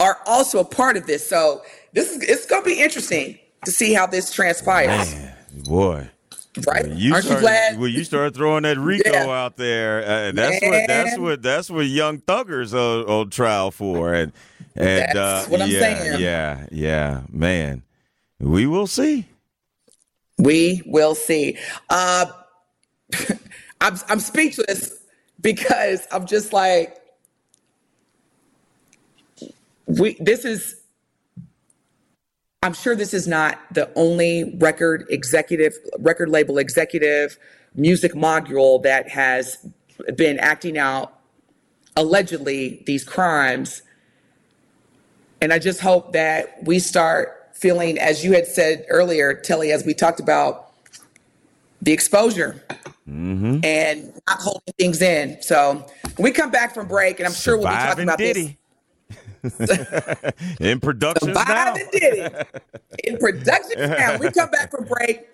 [0.00, 1.28] are also a part of this.
[1.28, 1.62] So
[1.92, 5.14] this is it's going to be interesting to see how this transpires.
[5.68, 6.08] Boy.
[6.66, 6.86] Right?
[6.86, 7.78] When you Aren't start, you glad?
[7.78, 9.44] When you start throwing that RICO Yeah.
[9.44, 14.14] out there, uh, that's what that's what that's what Young Thug's on, on trial for,
[14.14, 14.32] and
[14.74, 16.20] and That's uh, what I'm yeah, saying.
[16.20, 17.82] yeah, yeah, man,
[18.38, 19.26] we will see.
[20.38, 21.58] We will see.
[21.90, 22.26] Uh,
[23.82, 24.94] I'm I'm speechless
[25.42, 26.96] because I'm just like
[29.86, 30.16] we.
[30.20, 30.76] This is.
[32.62, 37.38] I'm sure this is not the only record executive, record label executive,
[37.74, 39.58] music module that has
[40.16, 41.16] been acting out
[41.96, 43.82] allegedly these crimes.
[45.40, 49.84] And I just hope that we start feeling, as you had said earlier, Telly, as
[49.84, 50.72] we talked about
[51.80, 52.62] the exposure
[53.08, 53.64] Mm-hmm.
[53.64, 55.40] and not holding things in.
[55.40, 55.86] So
[56.16, 58.58] when we come back from break, and I'm sure we'll be talking about Diddy.
[60.60, 61.40] In production now.
[61.40, 62.28] Surviving Diddy
[63.04, 64.18] in production now.
[64.18, 65.26] We come back from break.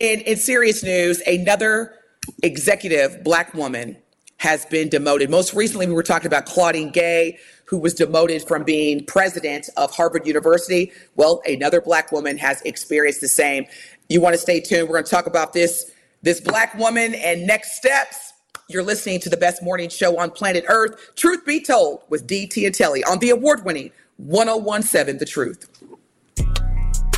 [0.00, 1.94] And in serious news, another
[2.42, 3.96] executive black woman
[4.38, 5.30] has been demoted.
[5.30, 9.94] Most recently, we were talking about Claudine Gay, who was demoted from being president of
[9.94, 10.92] Harvard University.
[11.16, 13.66] Well, another black woman has experienced the same.
[14.08, 14.88] You want to stay tuned.
[14.88, 15.90] We're going to talk about this
[16.22, 18.32] this black woman and next steps.
[18.70, 22.66] You're listening to the best morning show on planet Earth, Truth Be Told, with DT
[22.66, 25.70] and Telly on the award winning 1017 The Truth.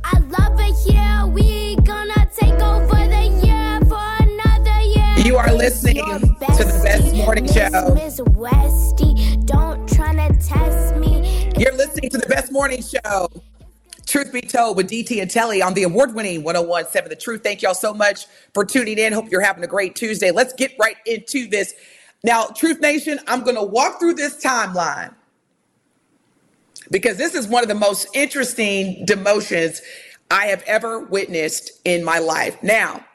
[0.06, 1.28] I love it here.
[1.28, 4.80] We gonna take over the year for another.
[5.28, 7.94] You are listening to the Best Morning Show.
[7.94, 11.52] Miss Westy, don't tryna test me.
[11.58, 13.28] You're listening to the best morning show.
[14.08, 17.44] Truth be told with DT and Telly on the award winning 1017 The Truth.
[17.44, 19.12] Thank y'all so much for tuning in.
[19.12, 20.32] Hope you're having a great Tuesday.
[20.32, 21.74] Let's get right into this.
[22.24, 25.14] Now, Truth Nation, I'm going to walk through this timeline
[26.90, 29.82] because this is one of the most interesting demotions
[30.32, 32.64] I have ever witnessed in my life.
[32.64, 33.06] Now,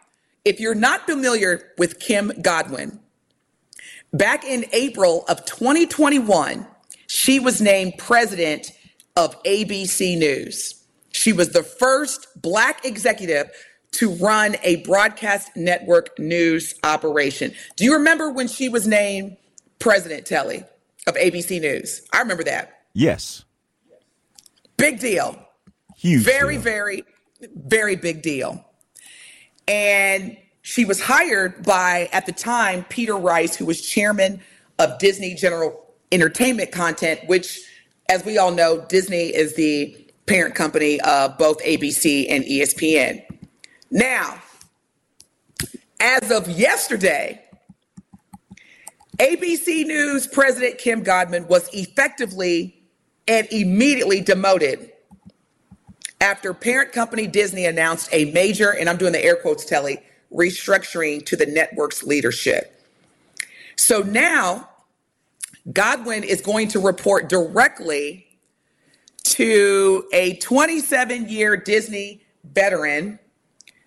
[0.44, 3.00] if you're not familiar with Kim Godwin,
[4.12, 6.66] back in April of 2021,
[7.06, 8.72] she was named president
[9.16, 10.81] of ABC News.
[11.22, 13.48] She was the first black executive
[13.92, 17.54] to run a broadcast network news operation.
[17.76, 19.36] Do you remember when she was named
[19.78, 20.64] president, Telly,
[21.06, 22.02] of ABC News?
[22.12, 22.80] I remember that.
[22.92, 23.44] Yes.
[24.76, 25.38] Big deal.
[25.96, 26.24] Huge.
[26.24, 26.62] Very, deal.
[26.62, 27.04] very,
[27.54, 28.64] very big deal.
[29.68, 34.40] And she was hired by, at the time, Peter Rice, who was chairman
[34.80, 37.60] of Disney General Entertainment Content, which,
[38.08, 43.22] as we all know, Disney is the parent company of both ABC and ESPN.
[43.90, 44.40] Now,
[46.00, 47.42] as of yesterday,
[49.18, 52.82] ABC News President Kim Godwin was effectively
[53.28, 54.92] and immediately demoted
[56.20, 59.98] after parent company Disney announced a major, and I'm doing the air quotes, Telly,
[60.32, 62.80] restructuring to the network's leadership.
[63.76, 64.68] So now
[65.72, 68.26] Godwin is going to report directly
[69.32, 73.18] to a 27 year Disney veteran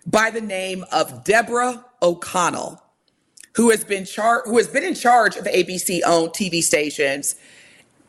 [0.06, 2.82] by the name of Deborah O'Connell,
[3.54, 7.36] who has been char- who has been in charge of ABC owned TV stations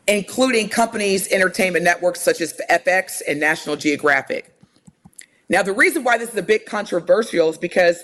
[0.08, 4.50] including companies, entertainment networks such as FX and National Geographic.
[5.50, 8.02] Now, the reason why this is a bit controversial is because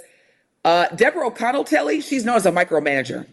[0.65, 3.27] uh, Deborah O'Connell Telly, she's known as a micromanager.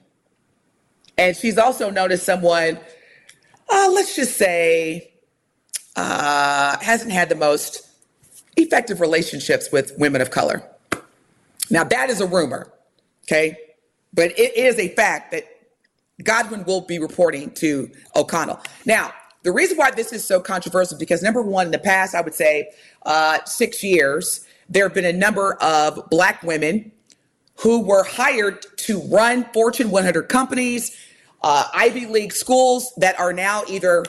[1.18, 2.80] And she's also known as someone,
[3.70, 5.11] uh, let's just say,
[5.96, 7.88] uh, hasn't had the most
[8.58, 10.64] effective relationships with women of color.
[11.70, 12.72] Now, that is a rumor,
[13.26, 13.58] okay?
[14.14, 15.46] But it is a fact that
[16.24, 18.60] Godwin will be reporting to O'Connell.
[18.86, 19.14] Now,
[19.44, 22.36] the reason why this is so controversial because number one, in the past, I would
[22.36, 22.70] say
[23.06, 26.92] uh, six years, there have been a number of black women
[27.56, 30.96] who were hired to run Fortune 100 companies,
[31.44, 34.06] uh, Ivy League schools that are now either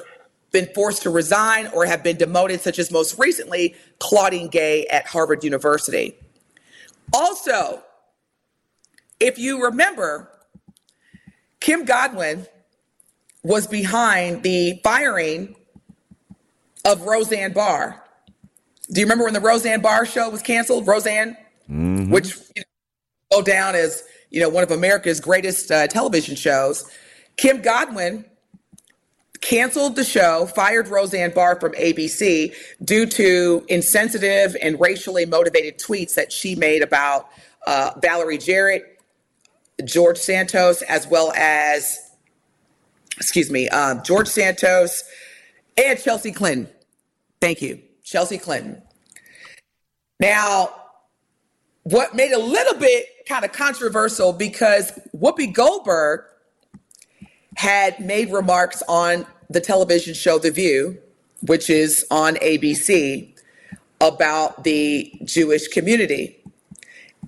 [0.52, 5.06] been forced to resign or have been demoted, such as most recently Claudine Gay at
[5.06, 6.14] Harvard University.
[7.12, 7.82] Also,
[9.18, 10.28] if you remember,
[11.60, 12.46] Kim Godwin
[13.42, 15.56] was behind the firing
[16.84, 18.02] of Roseanne Barr.
[18.90, 20.86] Do you remember when the Roseanne Barr show was canceled?
[20.86, 21.36] Roseanne,
[22.10, 26.90] which you know, go down as you know one of America's greatest uh, television shows.
[27.36, 28.24] Kim Godwin
[29.42, 36.14] canceled the show, fired Roseanne Barr from ABC due to insensitive and racially motivated tweets
[36.14, 37.28] that she made about
[37.66, 39.00] uh, Valerie Jarrett,
[39.84, 41.98] George Santos, as well as,
[43.16, 45.04] excuse me, um, George Santos
[45.76, 46.68] and Chelsea Clinton.
[47.40, 48.80] Thank you, Chelsea Clinton.
[50.20, 50.70] Now,
[51.82, 56.22] what made a little bit kind of controversial because Whoopi Goldberg
[57.56, 60.98] had made remarks on the television show The View,
[61.42, 63.28] which is on ABC,
[64.00, 66.38] about the Jewish community.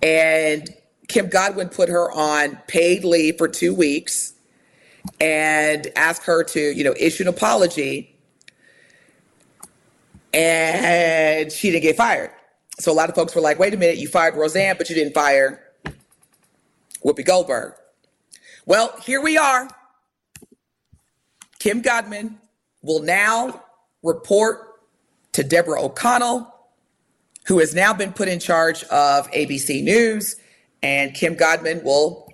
[0.02, 0.68] And
[1.08, 4.32] Kim Godwin put her on paid leave for two weeks
[5.20, 8.16] and asked her to, you know, issue an apology.
[10.32, 12.30] And she didn't get fired.
[12.80, 14.96] So a lot of folks were like, wait a minute, you fired Roseanne, but you
[14.96, 15.62] didn't fire
[17.04, 17.74] Whoopi Goldberg.
[18.66, 19.68] Well, here we are.
[21.64, 22.38] Kim Godwin
[22.82, 23.62] will now
[24.02, 24.82] report
[25.32, 26.54] to Deborah O'Connell,
[27.46, 30.36] who has now been put in charge of ABC News,
[30.82, 32.30] and Kim Godwin will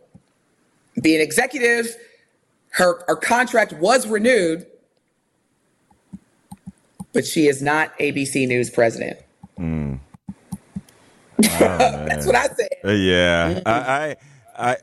[1.00, 1.94] be an executive.
[2.70, 4.66] Her, her contract was renewed,
[7.12, 9.20] but she is not ABC News president.
[11.38, 12.68] That's what I said.
[12.84, 14.16] Uh, Yeah, I, I,
[14.72, 14.76] I,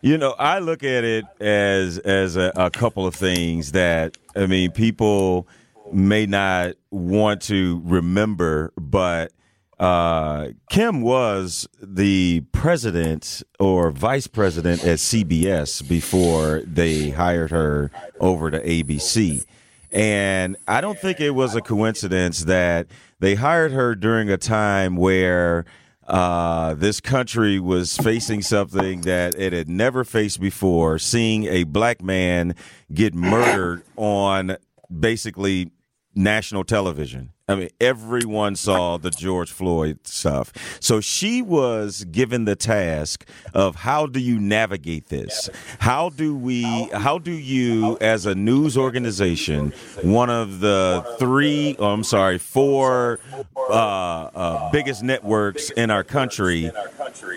[0.00, 4.46] you know, I look at it as as a, a couple of things that I
[4.46, 5.48] mean, people
[5.92, 9.32] may not want to remember, but
[9.78, 18.50] uh, Kim was the president or vice president at CBS before they hired her over
[18.50, 19.44] to ABC.
[19.92, 22.86] And I don't think it was a coincidence that
[23.20, 25.64] they hired her during a time where
[26.06, 32.02] uh, this country was facing something that it had never faced before, seeing a black
[32.02, 32.54] man
[32.92, 34.56] get murdered on
[35.00, 35.70] basically
[36.14, 37.32] national television.
[37.48, 40.52] I mean, everyone saw the George Floyd stuff.
[40.80, 43.24] So she was given the task
[43.54, 45.48] of how do you navigate this?
[45.78, 49.72] How do we, how do you, as a news organization,
[50.02, 53.20] one of the three, oh, I'm sorry, four
[53.56, 56.72] uh, uh, biggest networks in our country,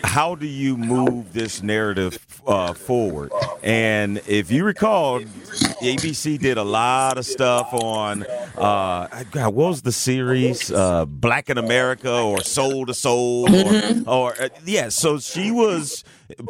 [0.03, 3.31] how do you move this narrative uh, forward?
[3.61, 8.23] And if you recall, ABC did a lot of stuff on,
[8.57, 10.71] uh, God, what was the series?
[10.71, 13.53] Uh, Black in America or Soul to Soul?
[13.53, 16.03] Or, or uh, yeah, so she was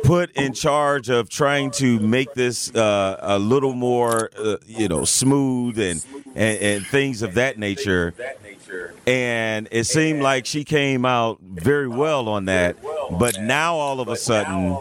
[0.03, 5.05] put in charge of trying to make this uh, a little more, uh, you know,
[5.05, 8.13] smooth and, and, and things of that nature.
[9.07, 12.77] And it seemed like she came out very well on that.
[13.11, 14.77] But now all of a sudden,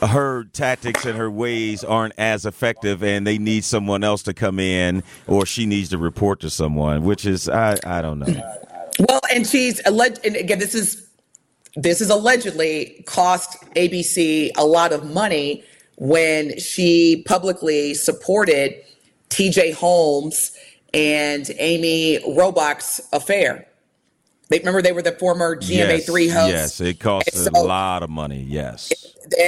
[0.00, 4.58] her tactics and her ways aren't as effective and they need someone else to come
[4.58, 8.26] in or she needs to report to someone which is i, I don't know
[8.98, 11.06] Well, and she's alleged, and again, this is
[11.76, 15.62] this is allegedly cost ABC a lot of money
[15.96, 18.74] when she publicly supported
[19.30, 20.56] TJ Holmes
[20.92, 23.67] and Amy Robach's affair.
[24.48, 26.52] They remember they were the former GMA3 yes, hosts.
[26.52, 28.90] yes it costs And a lot of money yes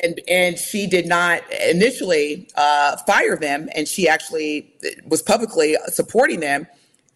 [0.03, 4.73] and and she did not initially uh, fire them, and she actually
[5.07, 6.67] was publicly supporting them,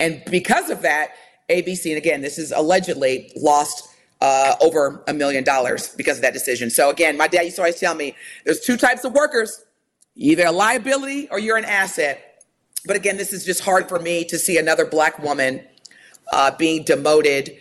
[0.01, 1.11] and because of that,
[1.51, 3.89] ABC and again, this is allegedly lost
[4.21, 6.71] uh, over a million dollars because of that decision.
[6.71, 8.15] So again, my dad used to always tell me,
[8.45, 9.65] there's two types of workers:
[10.15, 12.31] either a liability or you're an asset.
[12.87, 15.65] But again, this is just hard for me to see another black woman
[16.33, 17.59] uh, being demoted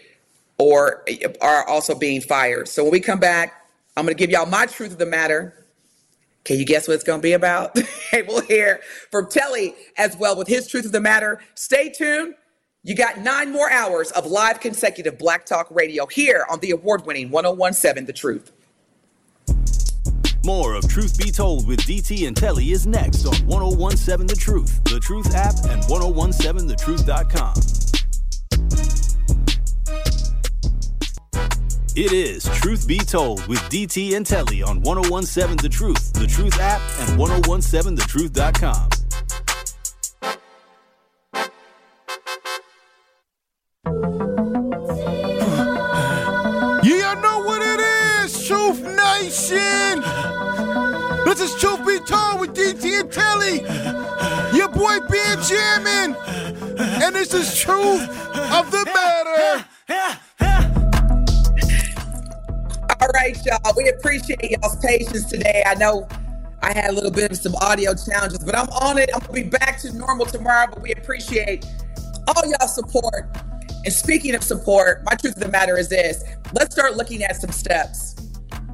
[0.57, 1.03] or
[1.41, 2.67] are also being fired.
[2.67, 5.65] So when we come back, I'm going to give y'all my truth of the matter.
[6.43, 7.77] Can you guess what it's going to be about?
[8.27, 8.81] we'll hear
[9.11, 11.39] from Telly as well with his truth of the matter.
[11.55, 12.35] Stay tuned.
[12.83, 17.05] You got nine more hours of live consecutive Black Talk Radio here on the award
[17.05, 18.51] winning 1017 The Truth.
[20.45, 24.83] More of Truth Be Told with DT and Telly is next on 1017 The Truth,
[24.83, 27.82] The Truth app, and 1017thetruth.com.
[31.95, 36.59] It is Truth Be Told with DT and Telly on 1017 The Truth, The Truth
[36.59, 38.89] app, and 1017thetruth.com.
[46.83, 47.79] Yeah, I know what it
[48.25, 50.01] is, Truth Nation.
[51.25, 53.61] This is Truth Be Told with DT and Telly.
[54.57, 56.15] Your boy Benjamin.
[57.03, 59.67] And this is Truth of the Matter.
[63.13, 63.73] Right, y'all.
[63.77, 65.61] We appreciate y'all's patience today.
[65.67, 66.07] I know
[66.63, 69.11] I had a little bit of some audio challenges, but I'm on it.
[69.13, 70.65] I'm gonna be back to normal tomorrow.
[70.67, 71.63] But we appreciate
[72.27, 73.29] all y'all support.
[73.85, 77.35] And speaking of support, my truth of the matter is this: let's start looking at
[77.35, 78.15] some steps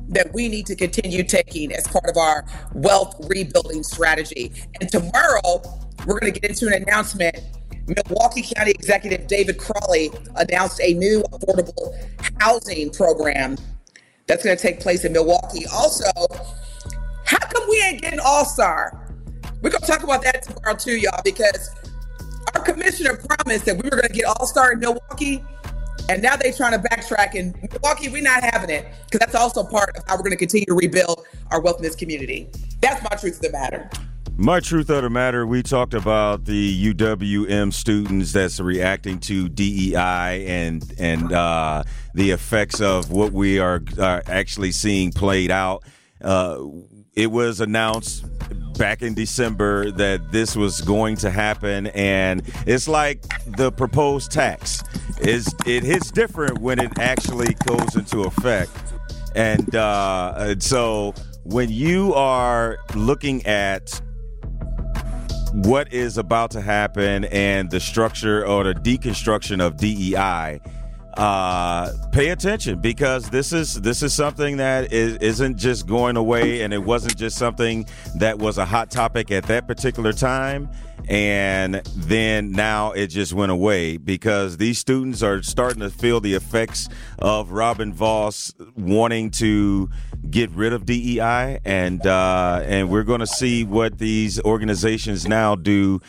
[0.07, 4.53] that we need to continue taking as part of our wealth rebuilding strategy.
[4.79, 5.61] And tomorrow,
[6.07, 7.41] we're going to get into an announcement.
[7.87, 11.93] Milwaukee County Executive David Crowley announced a new affordable
[12.39, 13.57] housing program
[14.29, 15.65] that's going to take place in Milwaukee.
[15.73, 16.05] Also,
[17.25, 19.07] how come we ain't getting All Star?
[19.63, 21.71] We're going to talk about that tomorrow too, y'all, because
[22.53, 25.43] our commissioner promised that we were going to get All Star in Milwaukee.
[26.09, 28.09] And now they're trying to backtrack in Milwaukee.
[28.09, 30.75] We're not having it because that's also part of how we're going to continue to
[30.75, 32.49] rebuild our wealth in this community.
[32.81, 33.89] That's my truth of the matter.
[34.41, 40.45] My truth of the matter, we talked about the UWM students that's reacting to DEI
[40.47, 41.83] and and uh,
[42.13, 45.83] the effects of what we are uh, actually seeing played out.
[46.21, 46.63] Uh,
[47.15, 48.25] it was announced
[48.77, 53.21] back in December that this was going to happen, and it's like
[53.57, 54.81] the proposed tax
[55.19, 58.71] is it hits different when it actually goes into effect,
[59.35, 61.13] and, uh, and so
[61.43, 63.99] when you are looking at
[65.53, 70.61] what is about to happen and the structure or the deconstruction of DEI,
[71.19, 76.61] uh, pay attention because this is this is something that is, isn't just going away,
[76.61, 80.69] and it wasn't just something that was a hot topic at that particular time,
[81.09, 86.35] and then now it just went away because these students are starting to feel the
[86.35, 89.89] effects of Robin Vos wanting to
[90.29, 95.55] get rid of DEI, and uh, and we're going to see what these organizations now
[95.55, 95.99] do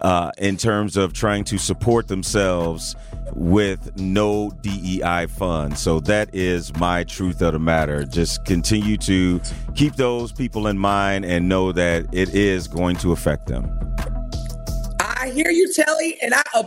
[0.00, 2.96] uh, in terms of trying to support themselves
[3.34, 5.80] with no DEI funds.
[5.80, 8.04] So that is my truth of the matter.
[8.04, 9.40] Just continue to
[9.74, 13.70] keep those people in mind and know that it is going to affect them.
[15.00, 16.64] I hear you, Telly, and I uh,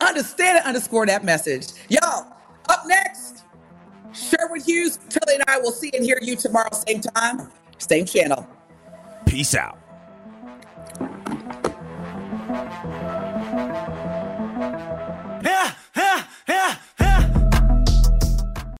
[0.00, 1.68] understand and underscore that message.
[1.88, 2.26] Y'all,
[2.68, 3.44] up next,
[4.12, 8.46] Sherwood Hughes, Telly, and I will see and hear you tomorrow, same time, same channel.
[9.26, 9.78] Peace out.